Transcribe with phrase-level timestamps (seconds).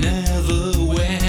[0.00, 1.20] never win.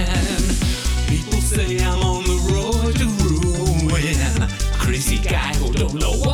[1.08, 4.48] People say I'm on the road to ruin.
[4.80, 6.31] Crazy guy who don't know what.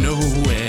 [0.00, 0.63] nowhere.